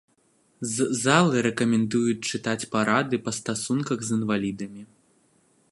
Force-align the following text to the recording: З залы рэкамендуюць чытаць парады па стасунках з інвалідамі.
З 0.75 0.87
залы 1.03 1.43
рэкамендуюць 1.47 2.27
чытаць 2.31 2.67
парады 2.75 3.15
па 3.27 3.31
стасунках 3.41 3.99
з 4.07 4.17
інвалідамі. 4.21 4.83